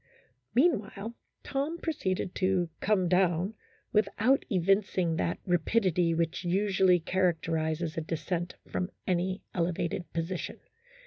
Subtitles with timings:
[0.55, 1.13] Meanwhile,
[1.43, 3.53] Tom proceeded to "come down"
[3.93, 10.59] without evincing that rapidity which usually characterizes a descent from any elevated position.